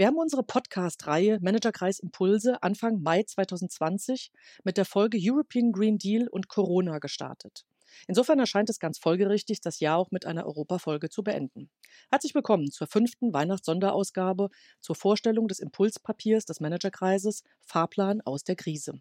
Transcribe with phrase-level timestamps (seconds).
[0.00, 4.32] Wir haben unsere Podcast-Reihe Managerkreis Impulse Anfang Mai 2020
[4.64, 7.66] mit der Folge European Green Deal und Corona gestartet.
[8.08, 11.68] Insofern erscheint es ganz folgerichtig, das Jahr auch mit einer Europafolge zu beenden.
[12.10, 14.48] Herzlich willkommen zur fünften Weihnachtssonderausgabe
[14.80, 18.94] zur Vorstellung des Impulspapiers des Managerkreises Fahrplan aus der Krise.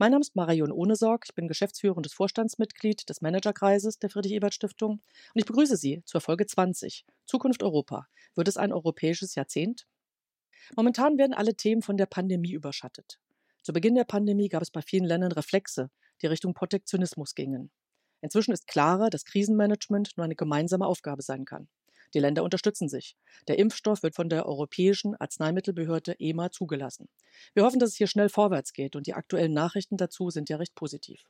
[0.00, 5.46] Mein Name ist Marion Ohnesorg, ich bin geschäftsführendes Vorstandsmitglied des Managerkreises der Friedrich-Ebert-Stiftung und ich
[5.46, 7.04] begrüße Sie zur Folge 20.
[7.26, 8.08] Zukunft Europa.
[8.34, 9.86] Wird es ein europäisches Jahrzehnt?
[10.76, 13.18] Momentan werden alle Themen von der Pandemie überschattet.
[13.62, 15.90] Zu Beginn der Pandemie gab es bei vielen Ländern Reflexe,
[16.20, 17.70] die Richtung Protektionismus gingen.
[18.20, 21.68] Inzwischen ist klarer, dass Krisenmanagement nur eine gemeinsame Aufgabe sein kann.
[22.14, 23.16] Die Länder unterstützen sich.
[23.48, 27.08] Der Impfstoff wird von der Europäischen Arzneimittelbehörde EMA zugelassen.
[27.54, 30.56] Wir hoffen, dass es hier schnell vorwärts geht und die aktuellen Nachrichten dazu sind ja
[30.56, 31.24] recht positiv.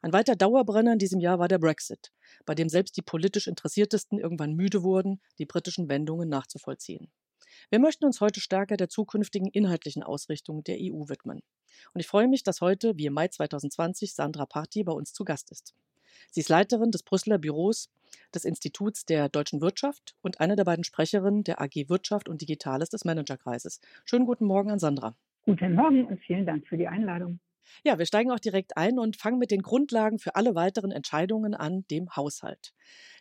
[0.00, 2.12] Ein weiter Dauerbrenner in diesem Jahr war der Brexit,
[2.46, 7.10] bei dem selbst die politisch Interessiertesten irgendwann müde wurden, die britischen Wendungen nachzuvollziehen.
[7.70, 11.42] Wir möchten uns heute stärker der zukünftigen inhaltlichen Ausrichtung der EU widmen.
[11.94, 15.24] Und ich freue mich, dass heute, wie im Mai 2020, Sandra Party bei uns zu
[15.24, 15.74] Gast ist.
[16.30, 17.90] Sie ist Leiterin des Brüsseler Büros
[18.34, 22.90] des Instituts der deutschen Wirtschaft und eine der beiden Sprecherinnen der AG Wirtschaft und Digitales
[22.90, 23.80] des Managerkreises.
[24.04, 25.14] Schönen guten Morgen an Sandra.
[25.44, 27.40] Guten Morgen und vielen Dank für die Einladung.
[27.84, 31.54] Ja, wir steigen auch direkt ein und fangen mit den Grundlagen für alle weiteren Entscheidungen
[31.54, 32.72] an, dem Haushalt.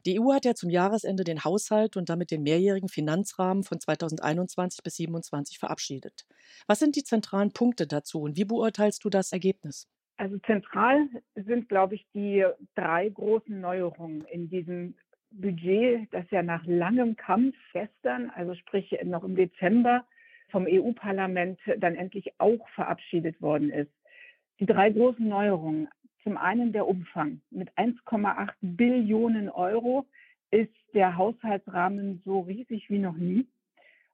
[0.05, 4.83] Die EU hat ja zum Jahresende den Haushalt und damit den mehrjährigen Finanzrahmen von 2021
[4.83, 6.25] bis 2027 verabschiedet.
[6.67, 9.87] Was sind die zentralen Punkte dazu und wie beurteilst du das Ergebnis?
[10.17, 12.43] Also zentral sind, glaube ich, die
[12.75, 14.95] drei großen Neuerungen in diesem
[15.31, 20.05] Budget, das ja nach langem Kampf gestern, also sprich noch im Dezember,
[20.49, 23.91] vom EU-Parlament dann endlich auch verabschiedet worden ist.
[24.59, 25.88] Die drei großen Neuerungen.
[26.23, 27.41] Zum einen der Umfang.
[27.52, 30.05] Mit 1,8 Billionen Euro
[30.52, 33.47] ist der Haushaltsrahmen so riesig wie noch nie.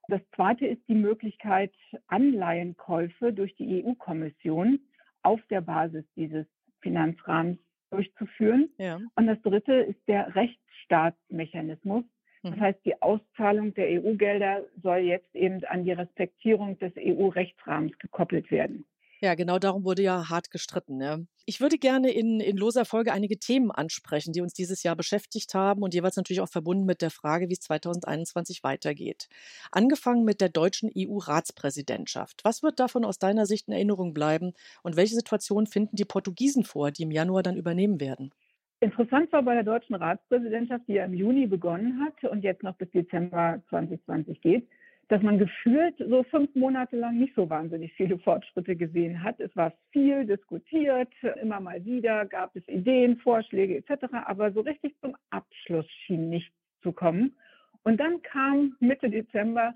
[0.08, 1.72] Das zweite ist die Möglichkeit,
[2.08, 4.80] Anleihenkäufe durch die EU-Kommission
[5.22, 6.46] auf der Basis dieses
[6.80, 7.58] Finanzrahmens
[7.90, 8.68] durchzuführen.
[8.78, 9.00] Ja.
[9.14, 12.04] Und das dritte ist der Rechtsstaatsmechanismus.
[12.42, 12.60] Das mhm.
[12.60, 18.84] heißt, die Auszahlung der EU-Gelder soll jetzt eben an die Respektierung des EU-Rechtsrahmens gekoppelt werden.
[19.20, 21.00] Ja, genau darum wurde ja hart gestritten.
[21.00, 21.18] Ja.
[21.46, 25.54] Ich würde gerne in, in loser Folge einige Themen ansprechen, die uns dieses Jahr beschäftigt
[25.54, 29.28] haben und jeweils natürlich auch verbunden mit der Frage, wie es 2021 weitergeht.
[29.70, 32.40] Angefangen mit der deutschen EU-Ratspräsidentschaft.
[32.44, 36.64] Was wird davon aus deiner Sicht in Erinnerung bleiben und welche Situationen finden die Portugiesen
[36.64, 38.32] vor, die im Januar dann übernehmen werden?
[38.80, 42.76] Interessant war bei der deutschen Ratspräsidentschaft, die ja im Juni begonnen hat und jetzt noch
[42.76, 44.68] bis Dezember 2020 geht,
[45.08, 49.40] dass man gefühlt so fünf Monate lang nicht so wahnsinnig viele Fortschritte gesehen hat.
[49.40, 54.94] Es war viel diskutiert, immer mal wieder gab es Ideen, Vorschläge etc., aber so richtig
[55.00, 57.36] zum Abschluss schien nicht zu kommen.
[57.82, 59.74] Und dann kam Mitte Dezember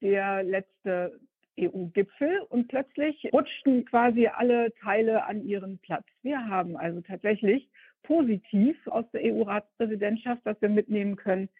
[0.00, 1.20] der letzte
[1.58, 6.04] EU-Gipfel und plötzlich rutschten quasi alle Teile an ihren Platz.
[6.22, 7.68] Wir haben also tatsächlich
[8.02, 11.50] positiv aus der EU-Ratspräsidentschaft, was wir mitnehmen können,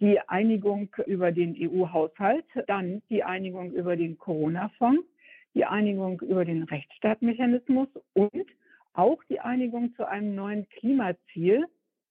[0.00, 5.04] die Einigung über den EU-Haushalt, dann die Einigung über den Corona-Fonds,
[5.54, 8.46] die Einigung über den Rechtsstaatmechanismus und
[8.92, 11.66] auch die Einigung zu einem neuen Klimaziel.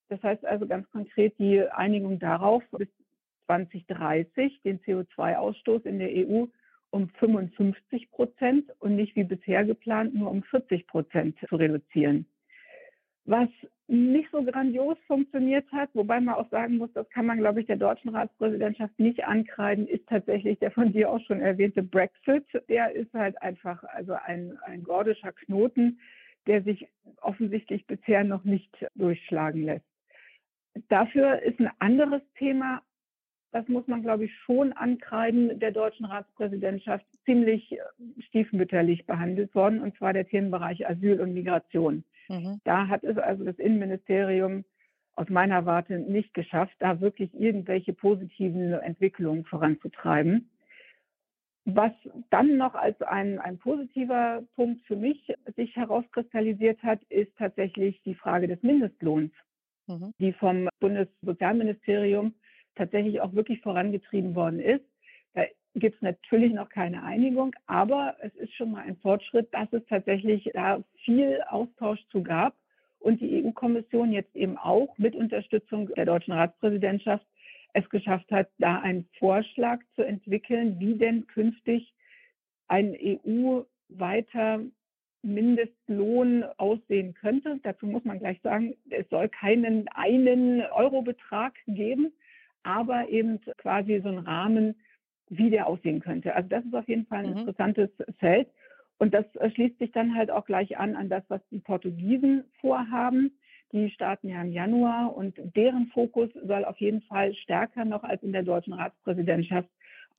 [0.09, 2.88] Das heißt also ganz konkret die Einigung darauf, bis
[3.46, 6.46] 2030 den CO2-Ausstoß in der EU
[6.90, 12.25] um 55 Prozent und nicht wie bisher geplant nur um 40 Prozent zu reduzieren.
[13.28, 13.50] Was
[13.88, 17.68] nicht so grandios funktioniert hat, wobei man auch sagen muss, das kann man, glaube ich,
[17.68, 22.46] der deutschen Ratspräsidentschaft nicht ankreiden, ist tatsächlich der von dir auch schon erwähnte Brexit.
[22.70, 26.00] Der ist halt einfach also ein, ein gordischer Knoten,
[26.48, 26.88] der sich
[27.20, 29.86] offensichtlich bisher noch nicht durchschlagen lässt.
[30.88, 32.82] Dafür ist ein anderes Thema,
[33.52, 37.78] das muss man, glaube ich, schon ankreiden, der deutschen Ratspräsidentschaft ziemlich
[38.28, 42.06] stiefmütterlich behandelt worden, und zwar der Themenbereich Asyl und Migration.
[42.30, 42.60] Mhm.
[42.64, 44.66] Da hat es also das Innenministerium
[45.16, 50.50] aus meiner Warte nicht geschafft, da wirklich irgendwelche positiven Entwicklungen voranzutreiben.
[51.66, 51.92] Was
[52.30, 58.16] dann noch als ein, ein positiver Punkt für mich sich herauskristallisiert hat, ist tatsächlich die
[58.16, 59.34] Frage des Mindestlohns,
[59.88, 60.13] mhm.
[60.19, 62.36] die vom Bundessozialministerium
[62.75, 64.86] tatsächlich auch wirklich vorangetrieben worden ist.
[65.79, 69.85] Gibt es natürlich noch keine Einigung, aber es ist schon mal ein Fortschritt, dass es
[69.88, 72.56] tatsächlich da viel Austausch zu gab
[73.00, 77.25] und die EU-Kommission jetzt eben auch mit Unterstützung der deutschen Ratspräsidentschaft
[77.74, 81.94] es geschafft hat, da einen Vorschlag zu entwickeln, wie denn künftig
[82.68, 84.62] ein EU-weiter
[85.21, 87.59] Mindestlohn aussehen könnte.
[87.62, 92.12] Dazu muss man gleich sagen, es soll keinen einen Eurobetrag geben,
[92.63, 94.75] aber eben quasi so einen Rahmen,
[95.29, 96.35] wie der aussehen könnte.
[96.35, 97.38] Also das ist auf jeden Fall ein mhm.
[97.39, 97.89] interessantes
[98.19, 98.47] Feld.
[98.97, 102.45] Und das äh, schließt sich dann halt auch gleich an an das, was die Portugiesen
[102.62, 103.31] vorhaben.
[103.71, 108.24] Die starten ja im Januar und deren Fokus soll auf jeden Fall stärker noch als
[108.24, 109.69] in der deutschen Ratspräsidentschaft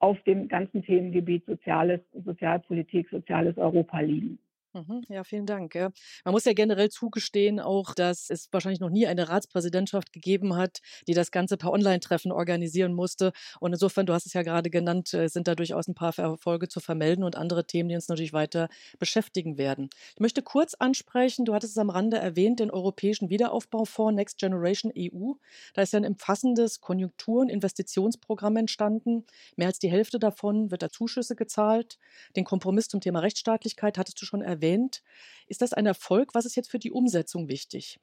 [0.01, 4.39] auf dem ganzen Themengebiet Soziales, Sozialpolitik, soziales Europa liegen.
[4.75, 5.03] Mhm.
[5.09, 5.75] Ja, vielen Dank.
[5.75, 5.93] Man
[6.33, 11.15] muss ja generell zugestehen auch, dass es wahrscheinlich noch nie eine Ratspräsidentschaft gegeben hat, die
[11.15, 13.33] das Ganze per Online-Treffen organisieren musste.
[13.61, 16.69] Und insofern, du hast es ja gerade genannt, äh, sind da durchaus ein paar Erfolge
[16.69, 18.69] zu vermelden und andere Themen, die uns natürlich weiter
[18.99, 19.89] beschäftigen werden.
[20.15, 24.93] Ich möchte kurz ansprechen, du hattest es am Rande erwähnt, den Europäischen Wiederaufbaufonds Next Generation
[24.95, 25.33] EU.
[25.73, 29.25] Da ist ja ein umfassendes Konjunktur- und Investitionsprogramm entstanden.
[29.57, 31.99] Mehr als die Hälfte davon wird da Zuschüsse gezahlt.
[32.37, 35.03] Den Kompromiss zum Thema Rechtsstaatlichkeit hattest du schon erwähnt erwähnt.
[35.47, 36.35] Ist das ein Erfolg?
[36.35, 37.99] Was ist jetzt für die Umsetzung wichtig?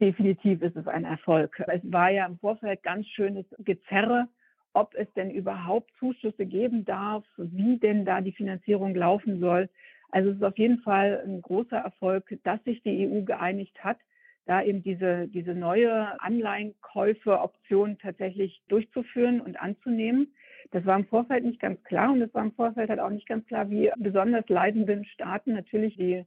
[0.00, 1.62] Definitiv ist es ein Erfolg.
[1.68, 4.28] Es war ja im Vorfeld ganz schönes Gezerre,
[4.72, 9.70] ob es denn überhaupt Zuschüsse geben darf, wie denn da die Finanzierung laufen soll.
[10.10, 13.98] Also es ist auf jeden Fall ein großer Erfolg, dass sich die EU geeinigt hat,
[14.44, 20.34] da eben diese, diese neue Anleihenkäufe-Option tatsächlich durchzuführen und anzunehmen.
[20.70, 23.28] Das war im Vorfeld nicht ganz klar und es war im Vorfeld halt auch nicht
[23.28, 26.24] ganz klar, wie besonders leidenden Staaten natürlich die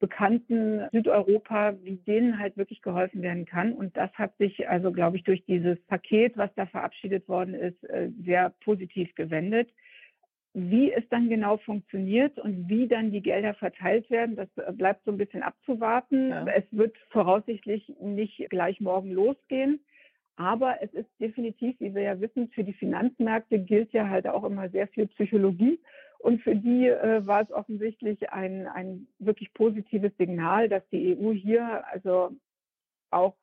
[0.00, 3.72] bekannten Südeuropa, wie denen halt wirklich geholfen werden kann.
[3.72, 7.84] Und das hat sich also, glaube ich, durch dieses Paket, was da verabschiedet worden ist,
[7.84, 9.70] äh, sehr positiv gewendet.
[10.52, 15.12] Wie es dann genau funktioniert und wie dann die Gelder verteilt werden, das bleibt so
[15.12, 16.30] ein bisschen abzuwarten.
[16.30, 16.46] Ja.
[16.46, 19.80] Es wird voraussichtlich nicht gleich morgen losgehen.
[20.40, 24.42] Aber es ist definitiv, wie wir ja wissen, für die Finanzmärkte gilt ja halt auch
[24.42, 25.78] immer sehr viel Psychologie.
[26.18, 31.32] Und für die äh, war es offensichtlich ein, ein wirklich positives Signal, dass die EU
[31.32, 32.30] hier also
[33.10, 33.36] auch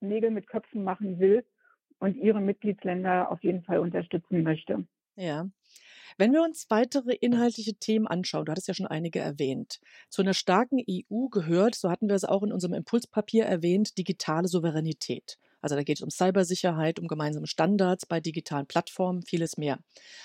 [0.00, 1.42] Nägel mit Köpfen machen will
[2.00, 4.84] und ihre Mitgliedsländer auf jeden Fall unterstützen möchte.
[5.16, 5.48] Ja.
[6.18, 9.80] Wenn wir uns weitere inhaltliche Themen anschauen, du hattest ja schon einige erwähnt.
[10.10, 14.48] Zu einer starken EU gehört, so hatten wir es auch in unserem Impulspapier erwähnt, digitale
[14.48, 15.38] Souveränität.
[15.62, 19.78] Also da geht es um Cybersicherheit, um gemeinsame Standards bei digitalen Plattformen, vieles mehr.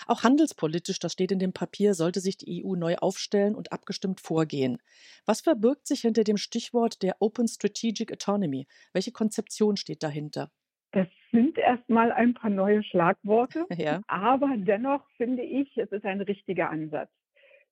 [0.07, 4.19] Auch handelspolitisch, das steht in dem Papier, sollte sich die EU neu aufstellen und abgestimmt
[4.19, 4.80] vorgehen.
[5.25, 8.68] Was verbirgt sich hinter dem Stichwort der Open Strategic Autonomy?
[8.94, 10.50] Welche Konzeption steht dahinter?
[10.92, 14.01] Das sind erstmal ein paar neue Schlagworte, ja.
[14.07, 17.12] aber dennoch finde ich, es ist ein richtiger Ansatz.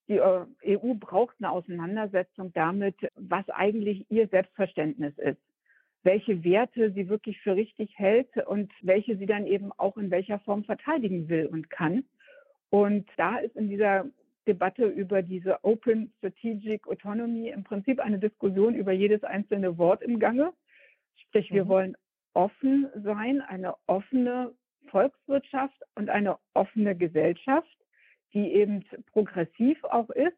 [0.08, 5.42] Die EU äh, e braucht eine Auseinandersetzung damit, was eigentlich ihr Selbstverständnis ist
[6.06, 10.40] welche Werte sie wirklich für richtig hält und welche sie dann eben auch in welcher
[10.40, 12.06] Form verteidigen will und kann.
[12.70, 14.06] Und da ist in dieser
[14.48, 20.20] Debatte über diese Open Strategic Autonomy im Prinzip eine Diskussion über jedes einzelne Wort im
[20.20, 20.54] Gange.
[21.16, 21.70] Sprich, wir mhm.
[21.70, 21.98] wollen
[22.34, 24.54] offen sein, eine offene
[24.92, 27.78] Volkswirtschaft und eine offene Gesellschaft,
[28.34, 30.38] die eben progressiv auch ist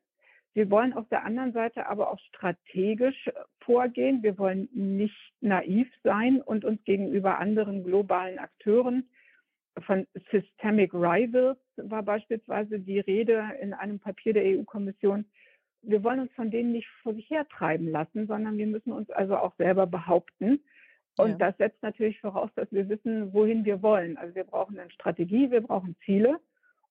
[0.58, 4.24] wir wollen auf der anderen Seite aber auch strategisch vorgehen.
[4.24, 9.08] Wir wollen nicht naiv sein und uns gegenüber anderen globalen Akteuren
[9.86, 15.26] von Systemic Rivals war beispielsweise die Rede in einem Papier der EU-Kommission.
[15.84, 19.38] Wir wollen uns von denen nicht vor sich hertreiben lassen, sondern wir müssen uns also
[19.38, 20.60] auch selber behaupten.
[21.18, 21.38] Und ja.
[21.38, 24.18] das setzt natürlich voraus, dass wir wissen, wohin wir wollen.
[24.18, 26.40] Also wir brauchen eine Strategie, wir brauchen Ziele.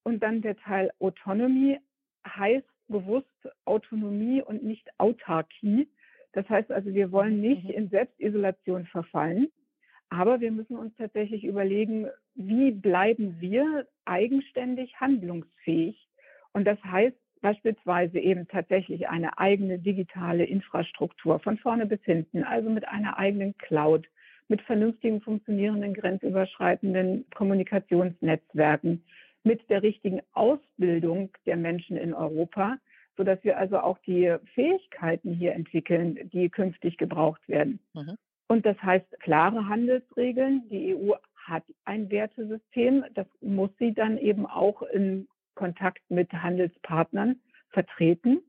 [0.04, 1.80] Und dann der Teil Autonomy
[2.24, 3.26] heißt bewusst
[3.64, 5.88] Autonomie und nicht Autarkie.
[6.32, 7.70] Das heißt also, wir wollen mhm, nicht mhm.
[7.70, 9.48] in Selbstisolation verfallen,
[10.08, 16.08] aber wir müssen uns tatsächlich überlegen, wie bleiben wir eigenständig handlungsfähig?
[16.52, 22.70] Und das heißt beispielsweise eben tatsächlich eine eigene digitale Infrastruktur von vorne bis hinten, also
[22.70, 24.06] mit einer eigenen Cloud,
[24.48, 29.04] mit vernünftigen funktionierenden grenzüberschreitenden Kommunikationsnetzwerken,
[29.46, 32.76] mit der richtigen Ausbildung der Menschen in Europa,
[33.16, 37.78] sodass wir also auch die Fähigkeiten hier entwickeln, die künftig gebraucht werden.
[37.94, 38.18] Mhm.
[38.48, 40.68] Und das heißt klare Handelsregeln.
[40.68, 43.04] Die EU hat ein Wertesystem.
[43.14, 48.42] Das muss sie dann eben auch in Kontakt mit Handelspartnern vertreten.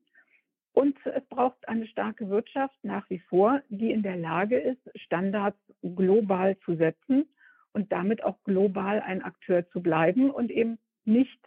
[0.73, 5.57] Und es braucht eine starke Wirtschaft nach wie vor, die in der Lage ist, Standards
[5.81, 7.27] global zu setzen
[7.73, 10.77] und damit auch global ein Akteur zu bleiben und eben
[11.07, 11.39] nicht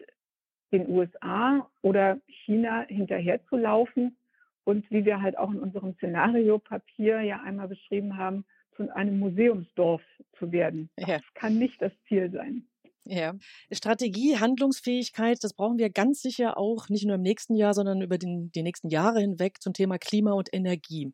[0.72, 4.16] den USA oder China hinterherzulaufen
[4.64, 8.44] und wie wir halt auch in unserem Szenariopapier ja einmal beschrieben haben,
[8.76, 10.02] zu einem Museumsdorf
[10.38, 10.90] zu werden.
[10.96, 11.18] Ja.
[11.18, 12.66] Das kann nicht das Ziel sein.
[13.04, 13.34] Ja,
[13.72, 18.18] Strategie, Handlungsfähigkeit, das brauchen wir ganz sicher auch nicht nur im nächsten Jahr, sondern über
[18.18, 21.12] den, die nächsten Jahre hinweg zum Thema Klima und Energie.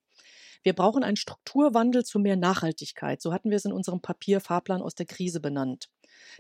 [0.63, 3.23] Wir brauchen einen Strukturwandel zu mehr Nachhaltigkeit.
[3.23, 5.89] So hatten wir es in unserem Papier Fahrplan aus der Krise benannt.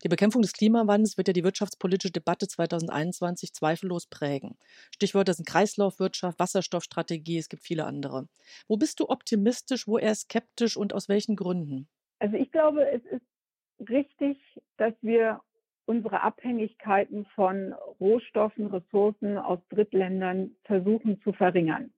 [0.04, 4.56] Die Bekämpfung des Klimawandels wird ja die wirtschaftspolitische Debatte 2021 zweifellos prägen.
[4.94, 8.28] Stichwörter sind Kreislaufwirtschaft, Wasserstoffstrategie, es gibt viele andere.
[8.68, 11.88] Wo bist du optimistisch, wo eher skeptisch und aus welchen Gründen?
[12.18, 14.38] Also ich glaube, es ist richtig,
[14.76, 15.40] dass wir
[15.86, 21.92] unsere Abhängigkeiten von Rohstoffen, Ressourcen aus Drittländern versuchen zu verringern.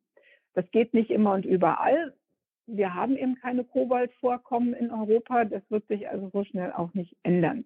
[0.55, 2.15] Das geht nicht immer und überall.
[2.71, 5.47] Wir haben eben keine Kobaltvorkommen in Europa.
[5.47, 7.65] Das wird sich also so schnell auch nicht ändern.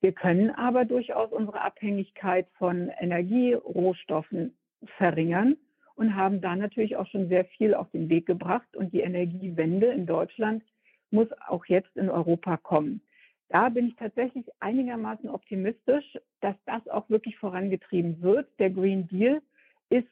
[0.00, 4.56] Wir können aber durchaus unsere Abhängigkeit von Energierohstoffen
[4.96, 5.56] verringern
[5.94, 8.76] und haben da natürlich auch schon sehr viel auf den Weg gebracht.
[8.76, 10.64] Und die Energiewende in Deutschland
[11.12, 13.02] muss auch jetzt in Europa kommen.
[13.50, 18.48] Da bin ich tatsächlich einigermaßen optimistisch, dass das auch wirklich vorangetrieben wird.
[18.58, 19.42] Der Green Deal
[19.90, 20.08] ist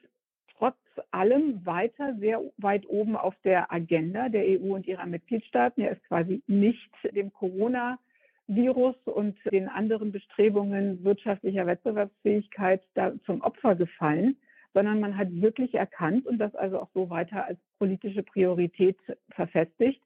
[0.59, 0.77] trotz
[1.11, 5.83] allem weiter sehr weit oben auf der Agenda der EU und ihrer Mitgliedstaaten.
[5.83, 13.77] Er ist quasi nicht dem Corona-Virus und den anderen Bestrebungen wirtschaftlicher Wettbewerbsfähigkeit da zum Opfer
[13.77, 14.37] gefallen,
[14.75, 18.99] sondern man hat wirklich erkannt und das also auch so weiter als politische Priorität
[19.31, 20.03] verfestigt,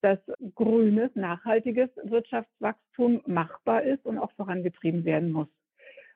[0.00, 0.18] dass
[0.54, 5.48] grünes, nachhaltiges Wirtschaftswachstum machbar ist und auch vorangetrieben werden muss.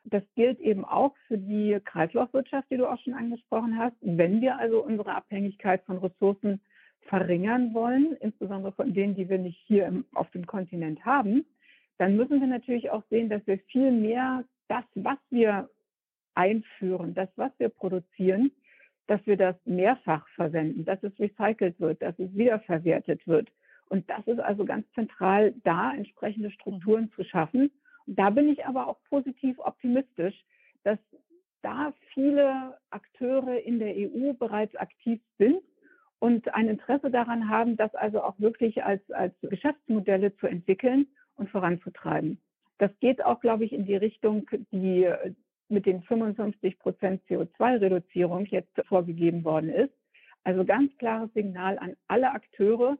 [0.05, 3.97] Das gilt eben auch für die Kreislaufwirtschaft, die du auch schon angesprochen hast.
[4.03, 6.61] Wenn wir also unsere Abhängigkeit von Ressourcen
[7.09, 11.45] verringern wollen, insbesondere von denen, die wir nicht hier im, auf dem Kontinent haben,
[11.99, 15.71] dann müssen wir natürlich auch sehen, dass wir viel mehr das, was wir
[16.35, 18.51] einführen, das, was wir produzieren,
[19.07, 23.51] dass wir das mehrfach verwenden, dass es recycelt wird, dass es wiederverwertet wird.
[23.89, 27.71] Und das ist also ganz zentral, da entsprechende Strukturen zu schaffen
[28.07, 30.45] da bin ich aber auch positiv optimistisch,
[30.83, 30.99] dass
[31.63, 35.63] da viele Akteure in der EU bereits aktiv sind
[36.19, 41.07] und ein Interesse daran haben, das also auch wirklich als, als Geschäftsmodelle zu entwickeln
[41.37, 42.41] und voranzutreiben.
[42.79, 45.09] Das geht auch, glaube ich, in die Richtung, die
[45.69, 49.95] mit den 55 Prozent CO2-Reduzierung jetzt vorgegeben worden ist.
[50.45, 52.99] Also ganz klares Signal an alle Akteure,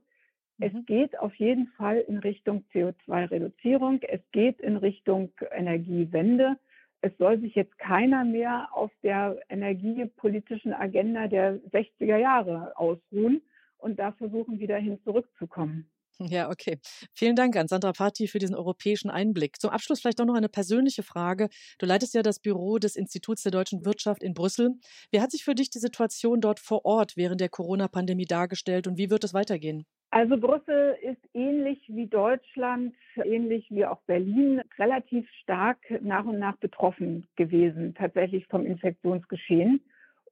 [0.61, 0.87] es mhm.
[0.87, 4.01] geht auf jeden Fall in Richtung CO2-Reduzierung.
[4.03, 6.57] Es geht in Richtung Energiewende.
[7.01, 13.43] Es soll sich jetzt keiner mehr auf der energiepolitischen Agenda der 60er Jahre ausruhen
[13.79, 15.91] und da versuchen, wieder hin zurückzukommen.
[16.21, 16.79] Ja, okay.
[17.13, 19.61] Vielen Dank an Sandra Patti für diesen europäischen Einblick.
[19.61, 21.49] Zum Abschluss vielleicht auch noch eine persönliche Frage.
[21.79, 24.75] Du leitest ja das Büro des Instituts der deutschen Wirtschaft in Brüssel.
[25.11, 28.97] Wie hat sich für dich die Situation dort vor Ort während der Corona-Pandemie dargestellt und
[28.97, 29.87] wie wird es weitergehen?
[30.15, 36.57] Also Brüssel ist ähnlich wie Deutschland, ähnlich wie auch Berlin, relativ stark nach und nach
[36.59, 39.81] betroffen gewesen, tatsächlich vom Infektionsgeschehen.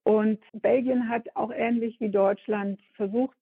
[0.04, 3.36] Und Belgien hat auch ähnlich wie Deutschland versucht,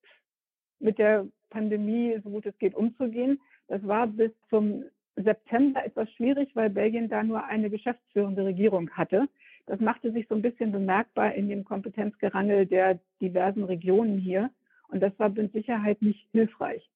[0.78, 3.38] mit der Pandemie so gut es geht umzugehen.
[3.68, 4.84] Das war bis zum
[5.16, 9.28] September etwas schwierig, weil Belgien da nur eine geschäftsführende Regierung hatte.
[9.66, 14.48] Das machte sich so ein bisschen bemerkbar in dem Kompetenzgerangel der diversen Regionen hier.
[14.90, 16.88] Und das war mit Sicherheit nicht hilfreich.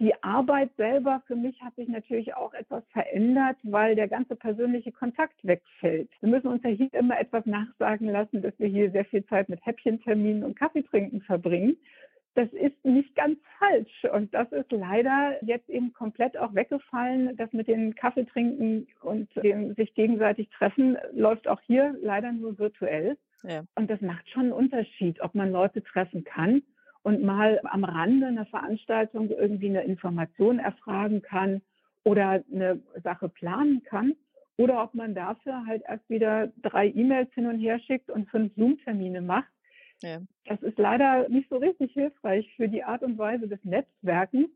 [0.00, 4.92] Die Arbeit selber für mich hat sich natürlich auch etwas verändert, weil der ganze persönliche
[4.92, 6.10] Kontakt wegfällt.
[6.20, 9.48] Wir müssen uns ja hier immer etwas nachsagen lassen, dass wir hier sehr viel Zeit
[9.48, 11.78] mit Häppchenterminen und Kaffeetrinken verbringen.
[12.34, 14.04] Das ist nicht ganz falsch.
[14.12, 17.34] Und das ist leider jetzt eben komplett auch weggefallen.
[17.36, 23.16] Das mit den Kaffeetrinken und dem sich gegenseitig treffen läuft auch hier leider nur virtuell.
[23.42, 23.64] Ja.
[23.74, 26.62] Und das macht schon einen Unterschied, ob man Leute treffen kann
[27.08, 31.62] und mal am Rande einer Veranstaltung irgendwie eine Information erfragen kann
[32.04, 34.14] oder eine Sache planen kann
[34.58, 38.54] oder ob man dafür halt erst wieder drei E-Mails hin und her schickt und fünf
[38.56, 39.48] Zoom-Termine macht.
[40.02, 40.20] Ja.
[40.44, 44.50] Das ist leider nicht so richtig hilfreich für die Art und Weise des Netzwerkens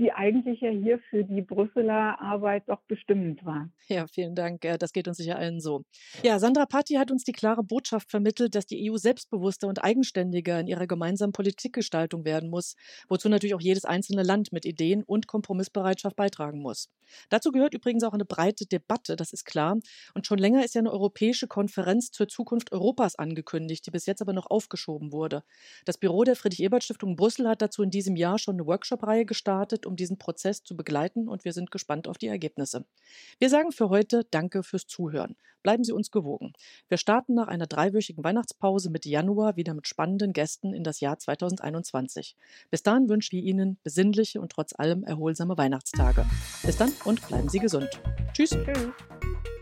[0.00, 3.68] die eigentlich ja hier für die Brüsseler Arbeit doch bestimmend war.
[3.88, 4.62] Ja, vielen Dank.
[4.78, 5.82] Das geht uns sicher allen so.
[6.22, 10.58] Ja, Sandra Patti hat uns die klare Botschaft vermittelt, dass die EU selbstbewusster und eigenständiger
[10.58, 12.76] in ihrer gemeinsamen Politikgestaltung werden muss,
[13.08, 16.88] wozu natürlich auch jedes einzelne Land mit Ideen und Kompromissbereitschaft beitragen muss.
[17.28, 19.76] Dazu gehört übrigens auch eine breite Debatte, das ist klar.
[20.14, 24.22] Und schon länger ist ja eine europäische Konferenz zur Zukunft Europas angekündigt, die bis jetzt
[24.22, 25.42] aber noch aufgeschoben wurde.
[25.84, 29.96] Das Büro der Friedrich-Ebert-Stiftung Brüssel hat dazu in diesem Jahr schon eine Workshop-Reihe gestartet, um
[29.96, 32.86] diesen Prozess zu begleiten und wir sind gespannt auf die Ergebnisse.
[33.38, 35.36] Wir sagen für heute Danke fürs Zuhören.
[35.62, 36.54] Bleiben Sie uns gewogen.
[36.88, 41.18] Wir starten nach einer dreiwöchigen Weihnachtspause Mitte Januar wieder mit spannenden Gästen in das Jahr
[41.18, 42.36] 2021.
[42.70, 46.24] Bis dahin wünschen wir Ihnen besinnliche und trotz allem erholsame Weihnachtstage.
[46.62, 47.90] Bis dann und bleiben Sie gesund.
[48.32, 48.50] Tschüss.
[48.50, 49.59] Tschüss.